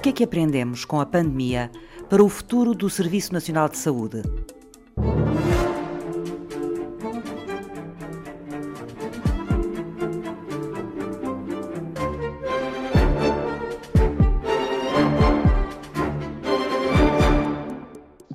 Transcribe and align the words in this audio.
que 0.00 0.08
é 0.08 0.12
que 0.12 0.24
aprendemos 0.24 0.84
com 0.84 1.00
a 1.00 1.06
pandemia 1.06 1.70
para 2.08 2.24
o 2.24 2.28
futuro 2.28 2.74
do 2.74 2.88
Serviço 2.88 3.32
Nacional 3.32 3.68
de 3.68 3.76
Saúde? 3.76 4.22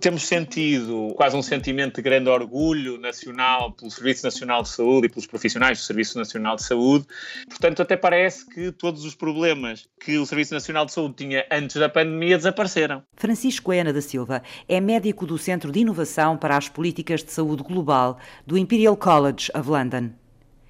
Temos 0.05 0.27
sentido 0.27 1.15
quase 1.15 1.35
um 1.35 1.41
sentimento 1.41 1.95
de 1.95 2.01
grande 2.03 2.29
orgulho 2.29 2.95
nacional 2.99 3.71
pelo 3.71 3.89
Serviço 3.89 4.23
Nacional 4.23 4.61
de 4.61 4.69
Saúde 4.69 5.07
e 5.07 5.09
pelos 5.09 5.25
profissionais 5.25 5.79
do 5.79 5.83
Serviço 5.83 6.15
Nacional 6.15 6.55
de 6.57 6.63
Saúde. 6.63 7.07
Portanto, 7.49 7.81
até 7.81 7.97
parece 7.97 8.47
que 8.47 8.71
todos 8.71 9.03
os 9.03 9.15
problemas 9.15 9.89
que 9.99 10.19
o 10.19 10.25
Serviço 10.27 10.53
Nacional 10.53 10.85
de 10.85 10.91
Saúde 10.91 11.15
tinha 11.15 11.43
antes 11.51 11.77
da 11.77 11.89
pandemia 11.89 12.37
desapareceram. 12.37 13.01
Francisco 13.15 13.73
Ena 13.73 13.91
da 13.91 13.99
Silva 13.99 14.43
é 14.69 14.79
médico 14.79 15.25
do 15.25 15.39
Centro 15.39 15.71
de 15.71 15.79
Inovação 15.79 16.37
para 16.37 16.55
as 16.55 16.69
Políticas 16.69 17.23
de 17.23 17.31
Saúde 17.31 17.63
Global 17.63 18.19
do 18.45 18.59
Imperial 18.59 18.95
College 18.95 19.49
of 19.55 19.67
London 19.67 20.11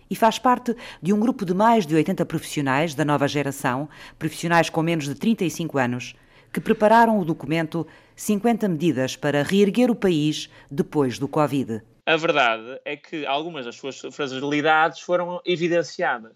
e 0.10 0.16
faz 0.16 0.40
parte 0.40 0.74
de 1.02 1.12
um 1.12 1.20
grupo 1.20 1.44
de 1.44 1.54
mais 1.54 1.86
de 1.86 1.94
80 1.94 2.26
profissionais 2.26 2.96
da 2.96 3.04
nova 3.04 3.28
geração, 3.28 3.90
profissionais 4.18 4.70
com 4.70 4.82
menos 4.82 5.04
de 5.04 5.16
35 5.16 5.78
anos, 5.78 6.16
que 6.56 6.62
prepararam 6.62 7.20
o 7.20 7.26
documento 7.26 7.86
50 8.16 8.70
medidas 8.70 9.18
para 9.18 9.44
reerguer 9.44 9.92
o 9.92 9.96
país 9.96 10.50
depois 10.72 11.20
do 11.20 11.28
Covid. 11.28 11.82
A 12.06 12.16
verdade 12.16 12.80
é 12.86 12.96
que 12.96 13.26
algumas 13.26 13.66
das 13.66 13.76
suas 13.76 14.00
fragilidades 14.00 15.02
foram 15.02 15.42
evidenciadas. 15.44 16.32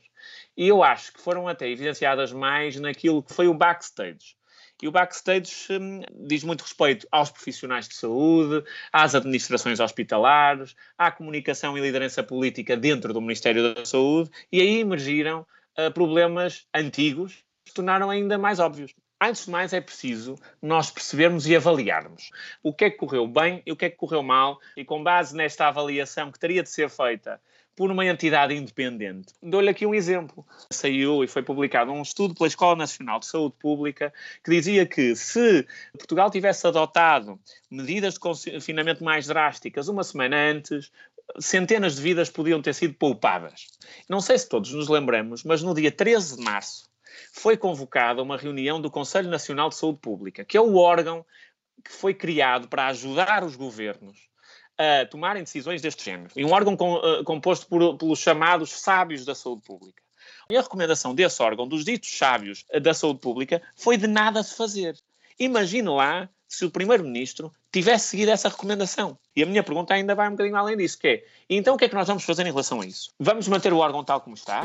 E 0.57 0.67
eu 0.67 0.83
acho 0.83 1.13
que 1.13 1.21
foram 1.21 1.47
até 1.47 1.69
evidenciadas 1.69 2.33
mais 2.33 2.77
naquilo 2.77 3.23
que 3.23 3.33
foi 3.33 3.47
o 3.47 3.53
backstage. 3.53 4.35
E 4.83 4.89
o 4.89 4.91
backstage 4.91 5.53
hum, 5.71 6.01
diz 6.27 6.43
muito 6.43 6.63
respeito 6.63 7.07
aos 7.09 7.31
profissionais 7.31 7.87
de 7.87 7.95
saúde, 7.95 8.61
às 8.91 9.15
administrações 9.15 9.79
hospitalares, 9.79 10.75
à 10.97 11.09
comunicação 11.09 11.77
e 11.77 11.81
liderança 11.81 12.21
política 12.21 12.75
dentro 12.75 13.13
do 13.13 13.21
Ministério 13.21 13.73
da 13.73 13.85
Saúde, 13.85 14.29
e 14.51 14.59
aí 14.59 14.79
emergiram 14.81 15.47
uh, 15.77 15.89
problemas 15.93 16.67
antigos 16.75 17.35
que 17.63 17.69
se 17.69 17.75
tornaram 17.75 18.09
ainda 18.09 18.37
mais 18.37 18.59
óbvios. 18.59 18.93
Antes 19.21 19.45
de 19.45 19.51
mais, 19.51 19.73
é 19.73 19.81
preciso 19.81 20.35
nós 20.61 20.89
percebermos 20.89 21.45
e 21.45 21.53
avaliarmos 21.53 22.31
o 22.63 22.73
que 22.73 22.85
é 22.85 22.89
que 22.89 22.97
correu 22.97 23.27
bem 23.27 23.61
e 23.65 23.71
o 23.71 23.75
que 23.75 23.85
é 23.85 23.89
que 23.89 23.97
correu 23.97 24.23
mal, 24.23 24.59
e 24.77 24.85
com 24.85 25.03
base 25.03 25.35
nesta 25.35 25.67
avaliação 25.67 26.31
que 26.31 26.39
teria 26.39 26.63
de 26.63 26.69
ser 26.69 26.89
feita 26.89 27.39
por 27.75 27.91
uma 27.91 28.05
entidade 28.05 28.53
independente. 28.53 29.33
Dou-lhe 29.41 29.69
aqui 29.69 29.85
um 29.85 29.93
exemplo. 29.93 30.45
Saiu 30.69 31.23
e 31.23 31.27
foi 31.27 31.41
publicado 31.41 31.91
um 31.91 32.01
estudo 32.01 32.33
pela 32.33 32.47
Escola 32.47 32.75
Nacional 32.75 33.19
de 33.19 33.25
Saúde 33.25 33.55
Pública 33.59 34.13
que 34.43 34.51
dizia 34.51 34.85
que 34.85 35.15
se 35.15 35.65
Portugal 35.97 36.29
tivesse 36.29 36.67
adotado 36.67 37.39
medidas 37.71 38.15
de 38.15 38.19
confinamento 38.19 39.03
mais 39.03 39.27
drásticas 39.27 39.87
uma 39.87 40.03
semana 40.03 40.35
antes, 40.35 40.91
centenas 41.39 41.95
de 41.95 42.01
vidas 42.01 42.29
podiam 42.29 42.61
ter 42.61 42.73
sido 42.73 42.93
poupadas. 42.93 43.67
Não 44.09 44.19
sei 44.19 44.37
se 44.37 44.49
todos 44.49 44.73
nos 44.73 44.89
lembramos, 44.89 45.43
mas 45.43 45.61
no 45.61 45.73
dia 45.73 45.91
13 45.91 46.37
de 46.37 46.43
março 46.43 46.88
foi 47.31 47.57
convocada 47.57 48.21
uma 48.21 48.37
reunião 48.37 48.81
do 48.81 48.89
Conselho 48.91 49.29
Nacional 49.29 49.69
de 49.69 49.75
Saúde 49.75 49.99
Pública, 49.99 50.43
que 50.43 50.57
é 50.57 50.61
o 50.61 50.75
órgão 50.75 51.25
que 51.83 51.91
foi 51.91 52.13
criado 52.13 52.67
para 52.67 52.87
ajudar 52.87 53.43
os 53.43 53.55
governos 53.55 54.29
a 54.77 55.05
tomarem 55.05 55.43
decisões 55.43 55.81
deste 55.81 56.05
género. 56.05 56.31
E 56.35 56.45
um 56.45 56.51
órgão 56.51 56.75
com, 56.77 56.95
uh, 56.95 57.23
composto 57.25 57.67
por, 57.67 57.97
pelos 57.97 58.19
chamados 58.19 58.71
sábios 58.71 59.25
da 59.25 59.35
saúde 59.35 59.61
pública. 59.63 60.01
E 60.49 60.57
a 60.57 60.61
recomendação 60.61 61.13
desse 61.13 61.41
órgão, 61.43 61.67
dos 61.67 61.83
ditos 61.83 62.17
sábios 62.17 62.65
da 62.81 62.93
saúde 62.93 63.19
pública, 63.19 63.61
foi 63.75 63.97
de 63.97 64.07
nada 64.07 64.41
se 64.41 64.55
fazer. 64.55 64.97
Imagine 65.37 65.89
lá 65.89 66.29
se 66.47 66.65
o 66.65 66.71
Primeiro-Ministro 66.71 67.53
tivesse 67.71 68.09
seguido 68.09 68.31
essa 68.31 68.49
recomendação. 68.49 69.17
E 69.35 69.43
a 69.43 69.45
minha 69.45 69.63
pergunta 69.63 69.93
ainda 69.93 70.15
vai 70.15 70.27
um 70.27 70.31
bocadinho 70.31 70.55
além 70.55 70.77
disso, 70.77 70.97
que 70.97 71.07
é, 71.07 71.23
então 71.49 71.75
o 71.75 71.77
que 71.77 71.85
é 71.85 71.89
que 71.89 71.95
nós 71.95 72.07
vamos 72.07 72.23
fazer 72.23 72.43
em 72.43 72.51
relação 72.51 72.81
a 72.81 72.85
isso? 72.85 73.11
Vamos 73.19 73.47
manter 73.47 73.71
o 73.71 73.77
órgão 73.77 74.03
tal 74.03 74.21
como 74.21 74.35
está? 74.35 74.63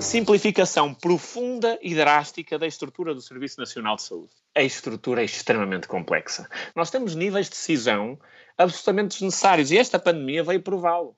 Simplificação 0.00 0.94
profunda 0.94 1.76
e 1.82 1.92
drástica 1.92 2.56
da 2.56 2.68
estrutura 2.68 3.12
do 3.12 3.20
Serviço 3.20 3.58
Nacional 3.58 3.96
de 3.96 4.02
Saúde. 4.02 4.32
A 4.54 4.62
estrutura 4.62 5.22
é 5.22 5.24
extremamente 5.24 5.88
complexa. 5.88 6.48
Nós 6.74 6.88
temos 6.88 7.16
níveis 7.16 7.46
de 7.46 7.50
decisão 7.50 8.16
absolutamente 8.56 9.18
desnecessários 9.18 9.72
e 9.72 9.76
esta 9.76 9.98
pandemia 9.98 10.44
veio 10.44 10.62
prová-lo. 10.62 11.16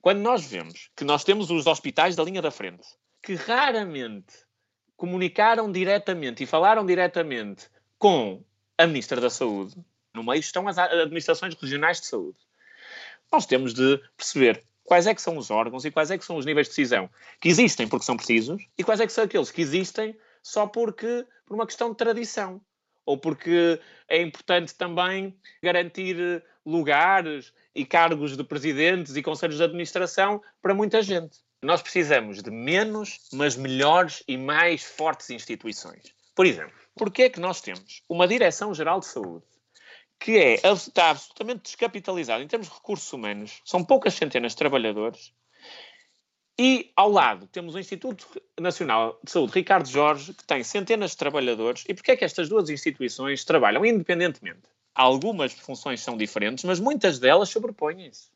Quando 0.00 0.20
nós 0.20 0.46
vemos 0.46 0.90
que 0.96 1.04
nós 1.04 1.24
temos 1.24 1.50
os 1.50 1.66
hospitais 1.66 2.14
da 2.14 2.22
linha 2.22 2.40
da 2.40 2.52
frente, 2.52 2.86
que 3.20 3.34
raramente 3.34 4.34
comunicaram 4.96 5.70
diretamente 5.70 6.44
e 6.44 6.46
falaram 6.46 6.86
diretamente 6.86 7.68
com 7.98 8.44
a 8.78 8.86
Ministra 8.86 9.20
da 9.20 9.28
Saúde, 9.28 9.74
no 10.14 10.22
meio 10.22 10.38
estão 10.38 10.68
as 10.68 10.78
administrações 10.78 11.54
regionais 11.54 12.00
de 12.00 12.06
saúde. 12.06 12.38
Nós 13.32 13.44
temos 13.44 13.74
de 13.74 14.00
perceber 14.16 14.62
quais 14.90 15.06
é 15.06 15.14
que 15.14 15.22
são 15.22 15.38
os 15.38 15.52
órgãos 15.52 15.84
e 15.84 15.90
quais 15.92 16.10
é 16.10 16.18
que 16.18 16.24
são 16.24 16.34
os 16.34 16.44
níveis 16.44 16.66
de 16.66 16.72
decisão 16.72 17.08
que 17.40 17.48
existem 17.48 17.86
porque 17.86 18.04
são 18.04 18.16
precisos 18.16 18.60
e 18.76 18.82
quais 18.82 18.98
é 18.98 19.06
que 19.06 19.12
são 19.12 19.22
aqueles 19.22 19.48
que 19.48 19.62
existem 19.62 20.18
só 20.42 20.66
porque 20.66 21.24
por 21.46 21.54
uma 21.54 21.64
questão 21.64 21.90
de 21.90 21.96
tradição 21.96 22.60
ou 23.06 23.16
porque 23.16 23.80
é 24.08 24.20
importante 24.20 24.74
também 24.74 25.38
garantir 25.62 26.42
lugares 26.66 27.52
e 27.72 27.86
cargos 27.86 28.36
de 28.36 28.42
presidentes 28.42 29.14
e 29.14 29.22
conselhos 29.22 29.58
de 29.58 29.62
administração 29.62 30.42
para 30.60 30.74
muita 30.74 31.00
gente. 31.00 31.38
Nós 31.62 31.80
precisamos 31.80 32.42
de 32.42 32.50
menos, 32.50 33.20
mas 33.32 33.54
melhores 33.54 34.24
e 34.26 34.36
mais 34.36 34.82
fortes 34.82 35.30
instituições. 35.30 36.12
Por 36.34 36.46
exemplo, 36.46 36.74
porquê 36.96 37.22
é 37.22 37.30
que 37.30 37.38
nós 37.38 37.60
temos 37.60 38.02
uma 38.08 38.26
Direção-Geral 38.26 38.98
de 38.98 39.06
Saúde 39.06 39.44
que 40.20 40.38
é, 40.38 40.54
está 40.54 41.10
absolutamente 41.10 41.62
descapitalizado 41.62 42.42
em 42.42 42.46
termos 42.46 42.68
de 42.68 42.74
recursos 42.74 43.12
humanos, 43.12 43.60
são 43.64 43.82
poucas 43.82 44.14
centenas 44.14 44.52
de 44.52 44.58
trabalhadores, 44.58 45.32
e 46.62 46.92
ao 46.94 47.10
lado 47.10 47.46
temos 47.46 47.74
o 47.74 47.78
Instituto 47.78 48.26
Nacional 48.60 49.18
de 49.24 49.30
Saúde 49.30 49.54
Ricardo 49.54 49.88
Jorge, 49.88 50.34
que 50.34 50.44
tem 50.44 50.62
centenas 50.62 51.12
de 51.12 51.16
trabalhadores, 51.16 51.86
e 51.88 51.94
porquê 51.94 52.12
é 52.12 52.16
que 52.18 52.24
estas 52.24 52.50
duas 52.50 52.68
instituições 52.68 53.44
trabalham 53.44 53.82
independentemente? 53.82 54.60
Algumas 54.94 55.54
funções 55.54 56.02
são 56.02 56.18
diferentes, 56.18 56.64
mas 56.64 56.78
muitas 56.78 57.18
delas 57.18 57.48
sobrepõem-se. 57.48 58.28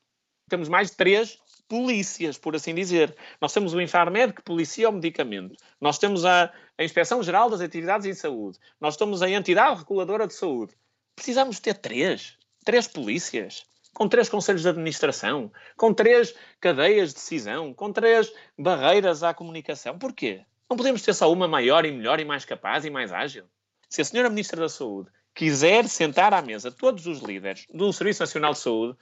Temos 0.48 0.70
mais 0.70 0.90
três 0.90 1.38
polícias, 1.68 2.38
por 2.38 2.56
assim 2.56 2.74
dizer. 2.74 3.14
Nós 3.42 3.52
temos 3.52 3.74
o 3.74 3.80
Infarmed 3.80 4.32
que 4.32 4.42
policia 4.42 4.88
o 4.88 4.92
medicamento. 4.92 5.56
Nós 5.78 5.98
temos 5.98 6.24
a, 6.24 6.50
a 6.78 6.84
Inspeção 6.84 7.22
Geral 7.22 7.50
das 7.50 7.60
Atividades 7.60 8.06
em 8.06 8.14
Saúde. 8.14 8.58
Nós 8.80 8.96
temos 8.96 9.20
a 9.20 9.28
Entidade 9.28 9.80
Reguladora 9.80 10.26
de 10.26 10.32
Saúde. 10.32 10.74
Precisamos 11.16 11.60
ter 11.60 11.74
três. 11.74 12.36
Três 12.64 12.88
polícias. 12.88 13.64
Com 13.94 14.08
três 14.08 14.28
conselhos 14.28 14.62
de 14.62 14.68
administração. 14.68 15.52
Com 15.76 15.94
três 15.94 16.34
cadeias 16.60 17.10
de 17.10 17.14
decisão. 17.14 17.72
Com 17.72 17.92
três 17.92 18.32
barreiras 18.58 19.22
à 19.22 19.32
comunicação. 19.32 19.98
Porquê? 19.98 20.42
Não 20.68 20.76
podemos 20.76 21.02
ter 21.02 21.14
só 21.14 21.30
uma 21.32 21.46
maior 21.46 21.84
e 21.84 21.92
melhor 21.92 22.18
e 22.18 22.24
mais 22.24 22.44
capaz 22.44 22.84
e 22.84 22.90
mais 22.90 23.12
ágil? 23.12 23.44
Se 23.88 24.00
a 24.00 24.04
senhora 24.04 24.30
Ministra 24.30 24.60
da 24.60 24.68
Saúde 24.68 25.10
quiser 25.34 25.88
sentar 25.88 26.32
à 26.32 26.40
mesa 26.40 26.70
todos 26.70 27.06
os 27.06 27.20
líderes 27.20 27.66
do 27.72 27.92
Serviço 27.92 28.20
Nacional 28.20 28.52
de 28.52 28.58
Saúde, 28.58 28.98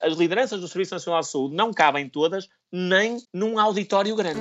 as 0.00 0.14
lideranças 0.14 0.60
do 0.60 0.66
Serviço 0.66 0.94
Nacional 0.94 1.20
de 1.20 1.28
Saúde 1.28 1.54
não 1.54 1.72
cabem 1.72 2.08
todas 2.08 2.48
nem 2.72 3.18
num 3.32 3.58
auditório 3.58 4.16
grande. 4.16 4.40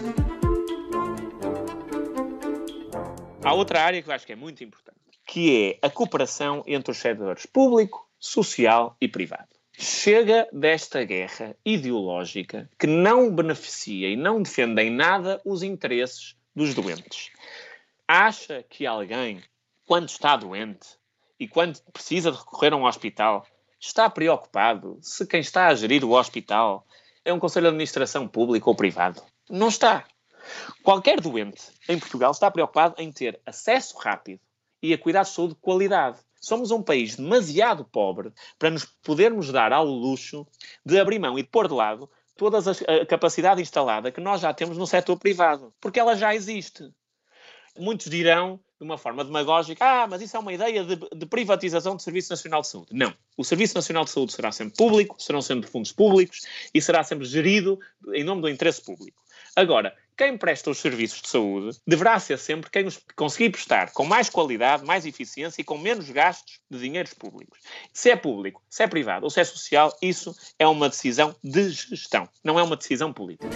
Há 3.43 3.53
outra 3.53 3.83
área 3.83 4.01
que 4.01 4.09
eu 4.09 4.13
acho 4.13 4.25
que 4.25 4.33
é 4.33 4.35
muito 4.35 4.63
importante 4.63 5.00
que 5.31 5.79
é 5.81 5.87
a 5.87 5.89
cooperação 5.89 6.61
entre 6.67 6.91
os 6.91 6.97
setores 6.97 7.45
público, 7.45 8.05
social 8.19 8.97
e 8.99 9.07
privado. 9.07 9.47
Chega 9.71 10.45
desta 10.51 11.05
guerra 11.05 11.55
ideológica 11.65 12.69
que 12.77 12.85
não 12.85 13.33
beneficia 13.33 14.09
e 14.09 14.17
não 14.17 14.41
defende 14.41 14.81
em 14.81 14.89
nada 14.89 15.41
os 15.45 15.63
interesses 15.63 16.35
dos 16.53 16.73
doentes. 16.73 17.31
Acha 18.05 18.61
que 18.69 18.85
alguém, 18.85 19.41
quando 19.87 20.09
está 20.09 20.35
doente 20.35 20.97
e 21.39 21.47
quando 21.47 21.81
precisa 21.93 22.29
de 22.29 22.37
recorrer 22.37 22.73
a 22.73 22.75
um 22.75 22.83
hospital, 22.83 23.47
está 23.79 24.09
preocupado 24.09 24.99
se 25.01 25.25
quem 25.25 25.39
está 25.39 25.67
a 25.67 25.75
gerir 25.75 26.03
o 26.03 26.11
hospital 26.11 26.85
é 27.23 27.31
um 27.31 27.39
conselho 27.39 27.67
de 27.67 27.69
administração 27.69 28.27
público 28.27 28.69
ou 28.69 28.75
privado? 28.75 29.23
Não 29.49 29.69
está. 29.69 30.03
Qualquer 30.83 31.21
doente 31.21 31.71
em 31.87 31.97
Portugal 31.97 32.31
está 32.31 32.51
preocupado 32.51 32.95
em 32.97 33.13
ter 33.13 33.39
acesso 33.45 33.97
rápido 33.97 34.41
e 34.81 34.93
a 34.93 34.97
cuidados 34.97 35.29
de 35.29 35.35
saúde 35.35 35.53
de 35.53 35.59
qualidade. 35.59 36.19
Somos 36.39 36.71
um 36.71 36.81
país 36.81 37.15
demasiado 37.15 37.85
pobre 37.85 38.31
para 38.57 38.71
nos 38.71 38.85
podermos 38.85 39.51
dar 39.51 39.71
ao 39.71 39.85
luxo 39.85 40.47
de 40.85 40.99
abrir 40.99 41.19
mão 41.19 41.37
e 41.37 41.43
de 41.43 41.49
pôr 41.49 41.67
de 41.67 41.73
lado 41.73 42.09
toda 42.35 42.57
a 42.57 43.05
capacidade 43.05 43.61
instalada 43.61 44.11
que 44.11 44.19
nós 44.19 44.41
já 44.41 44.51
temos 44.51 44.75
no 44.75 44.87
setor 44.87 45.17
privado, 45.17 45.71
porque 45.79 45.99
ela 45.99 46.15
já 46.15 46.33
existe. 46.33 46.91
Muitos 47.77 48.09
dirão, 48.09 48.59
de 48.79 48.83
uma 48.83 48.97
forma 48.97 49.23
demagógica, 49.23 49.85
ah, 49.85 50.07
mas 50.07 50.23
isso 50.23 50.35
é 50.35 50.39
uma 50.39 50.51
ideia 50.51 50.83
de, 50.83 50.95
de, 50.95 51.25
privatização 51.27 51.95
do 51.95 52.01
Serviço 52.01 52.31
Nacional 52.31 52.61
de 52.61 52.67
Saúde. 52.67 52.89
Não. 52.91 53.13
O 53.37 53.43
Serviço 53.43 53.75
Nacional 53.75 54.03
de 54.03 54.09
Saúde 54.09 54.33
será 54.33 54.51
sempre 54.51 54.75
público, 54.75 55.21
serão 55.21 55.41
sempre 55.41 55.69
fundos 55.69 55.91
públicos 55.91 56.41
e 56.73 56.81
será 56.81 57.03
sempre 57.03 57.25
gerido 57.25 57.79
em 58.11 58.23
nome 58.23 58.41
do 58.41 58.49
interesse 58.49 58.83
público. 58.83 59.21
Agora, 59.55 59.95
quem 60.21 60.37
presta 60.37 60.69
os 60.69 60.77
serviços 60.77 61.19
de 61.19 61.29
saúde 61.29 61.79
deverá 61.87 62.19
ser 62.19 62.37
sempre 62.37 62.69
quem 62.69 62.85
os 62.85 62.99
conseguir 63.15 63.49
prestar 63.49 63.91
com 63.91 64.05
mais 64.05 64.29
qualidade, 64.29 64.85
mais 64.85 65.03
eficiência 65.03 65.59
e 65.59 65.63
com 65.63 65.79
menos 65.79 66.11
gastos 66.11 66.59
de 66.69 66.77
dinheiros 66.77 67.11
públicos. 67.11 67.57
Se 67.91 68.11
é 68.11 68.15
público, 68.15 68.61
se 68.69 68.83
é 68.83 68.87
privado 68.87 69.23
ou 69.23 69.31
se 69.31 69.39
é 69.39 69.43
social, 69.43 69.91
isso 69.99 70.35
é 70.59 70.67
uma 70.67 70.89
decisão 70.89 71.35
de 71.43 71.71
gestão, 71.71 72.29
não 72.43 72.59
é 72.59 72.61
uma 72.61 72.77
decisão 72.77 73.11
política. 73.11 73.49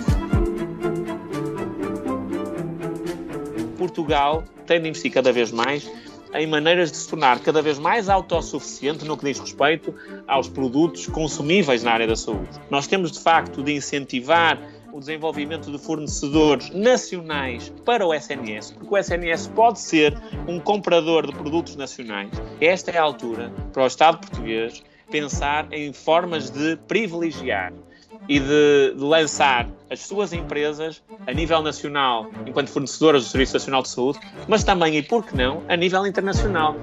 Portugal 3.78 4.44
tem 4.66 4.82
de 4.82 4.90
investir 4.90 5.12
cada 5.12 5.32
vez 5.32 5.52
mais 5.52 5.88
em 6.34 6.48
maneiras 6.48 6.92
de 6.92 6.98
se 6.98 7.08
tornar 7.08 7.40
cada 7.42 7.62
vez 7.62 7.78
mais 7.78 8.10
autossuficiente 8.10 9.06
no 9.06 9.16
que 9.16 9.26
diz 9.26 9.40
respeito 9.40 9.94
aos 10.28 10.50
produtos 10.50 11.06
consumíveis 11.08 11.84
na 11.84 11.92
área 11.92 12.08
da 12.08 12.16
saúde. 12.16 12.50
Nós 12.70 12.88
temos, 12.88 13.12
de 13.12 13.20
facto, 13.20 13.64
de 13.64 13.72
incentivar 13.72 14.60
o 14.96 15.00
desenvolvimento 15.02 15.70
de 15.70 15.78
fornecedores 15.78 16.70
nacionais 16.70 17.68
para 17.84 18.08
o 18.08 18.14
SNS, 18.14 18.72
porque 18.72 18.96
o 18.96 18.98
SNS 18.98 19.48
pode 19.48 19.82
ser 19.82 20.18
um 20.48 20.58
comprador 20.58 21.28
de 21.28 21.34
produtos 21.34 21.76
nacionais. 21.76 22.32
Esta 22.62 22.92
é 22.92 22.98
a 22.98 23.02
altura 23.02 23.52
para 23.74 23.84
o 23.84 23.88
Estado 23.88 24.20
português 24.20 24.82
pensar 25.12 25.68
em 25.74 25.92
formas 25.92 26.50
de 26.50 26.78
privilegiar 26.88 27.74
e 28.30 28.40
de, 28.40 28.94
de, 28.96 29.04
lançar 29.04 29.70
as 29.90 30.00
suas 30.00 30.32
empresas 30.32 31.04
a 31.28 31.34
nível 31.34 31.62
nacional, 31.62 32.32
enquanto 32.48 32.70
fornecedoras 32.70 33.26
do 33.26 33.30
Serviço 33.30 33.54
Nacional 33.54 33.82
de 33.82 33.90
Saúde, 33.90 34.20
mas 34.48 34.64
também, 34.64 34.96
e 34.96 35.04
por 35.04 35.26
que 35.26 35.36
não, 35.36 35.62
a 35.68 35.76
nível 35.76 36.08
internacional. 36.08 36.74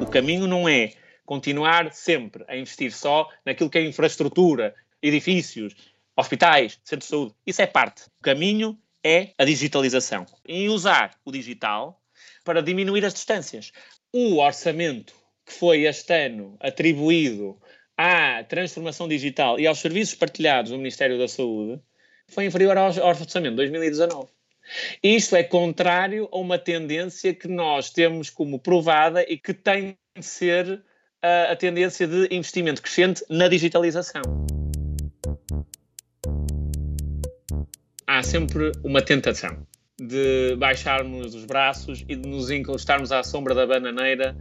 O 0.00 0.06
caminho 0.06 0.46
não 0.46 0.68
é 0.68 0.92
continuar 1.26 1.92
sempre 1.92 2.44
a 2.46 2.56
investir 2.56 2.92
só 2.92 3.28
naquilo 3.44 3.68
que 3.68 3.76
é 3.76 3.84
infraestrutura, 3.84 4.72
edifícios, 5.02 5.74
hospitais, 6.18 6.80
centros 6.82 7.08
de 7.08 7.10
saúde. 7.10 7.34
Isso 7.46 7.62
é 7.62 7.66
parte. 7.66 8.02
O 8.18 8.22
caminho 8.22 8.76
é 9.04 9.30
a 9.38 9.44
digitalização. 9.44 10.26
E 10.46 10.68
usar 10.68 11.14
o 11.24 11.30
digital 11.30 12.02
para 12.44 12.60
diminuir 12.60 13.04
as 13.04 13.14
distâncias. 13.14 13.70
O 14.12 14.38
orçamento 14.38 15.14
que 15.46 15.52
foi 15.52 15.84
este 15.84 16.12
ano 16.12 16.56
atribuído 16.60 17.56
à 17.96 18.42
transformação 18.42 19.06
digital 19.06 19.60
e 19.60 19.66
aos 19.66 19.78
serviços 19.78 20.16
partilhados 20.16 20.72
do 20.72 20.76
Ministério 20.76 21.18
da 21.18 21.28
Saúde 21.28 21.80
foi 22.26 22.46
inferior 22.46 22.76
ao 22.76 22.88
orçamento 22.88 23.50
de 23.50 23.56
2019. 23.56 24.28
Isto 25.02 25.36
é 25.36 25.44
contrário 25.44 26.28
a 26.32 26.36
uma 26.36 26.58
tendência 26.58 27.32
que 27.32 27.48
nós 27.48 27.90
temos 27.90 28.28
como 28.28 28.58
provada 28.58 29.22
e 29.22 29.38
que 29.38 29.54
tem 29.54 29.96
de 30.16 30.24
ser 30.24 30.82
a, 31.22 31.52
a 31.52 31.56
tendência 31.56 32.06
de 32.06 32.28
investimento 32.34 32.82
crescente 32.82 33.24
na 33.30 33.48
digitalização. 33.48 34.57
Há 38.18 38.22
sempre 38.24 38.72
uma 38.82 39.00
tentação 39.00 39.64
de 39.96 40.56
baixarmos 40.56 41.36
os 41.36 41.44
braços 41.44 42.04
e 42.08 42.16
de 42.16 42.28
nos 42.28 42.50
encostarmos 42.50 43.12
à 43.12 43.22
sombra 43.22 43.54
da 43.54 43.64
bananeira 43.64 44.36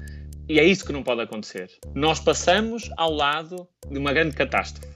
e 0.49 0.59
é 0.59 0.63
isso 0.63 0.83
que 0.83 0.91
não 0.91 1.03
pode 1.03 1.21
acontecer. 1.21 1.69
Nós 1.93 2.19
passamos 2.19 2.89
ao 2.97 3.13
lado 3.13 3.67
de 3.87 3.99
uma 3.99 4.11
grande 4.11 4.35
catástrofe. 4.35 4.91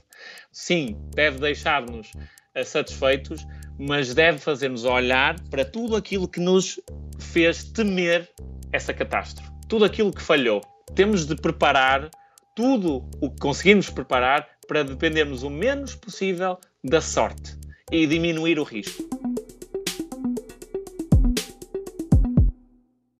Sim, 0.50 0.96
deve 1.14 1.38
deixar-nos 1.38 2.10
eh, 2.56 2.64
satisfeitos, 2.64 3.46
mas 3.78 4.14
deve 4.14 4.38
fazer-nos 4.38 4.84
olhar 4.84 5.38
para 5.48 5.64
tudo 5.64 5.94
aquilo 5.94 6.26
que 6.26 6.40
nos 6.40 6.80
fez 7.20 7.62
temer 7.62 8.28
essa 8.72 8.92
catástrofe, 8.92 9.48
tudo 9.68 9.84
aquilo 9.84 10.12
que 10.12 10.20
falhou. 10.20 10.60
Temos 10.96 11.24
de 11.24 11.36
preparar 11.36 12.10
tudo 12.56 13.08
o 13.20 13.30
que 13.30 13.38
conseguimos 13.38 13.88
preparar 13.88 14.44
para 14.66 14.82
dependermos 14.82 15.44
o 15.44 15.50
menos 15.50 15.94
possível 15.94 16.58
da 16.82 17.00
sorte 17.00 17.61
e 17.92 18.06
diminuir 18.06 18.58
o 18.58 18.64
risco. 18.64 19.04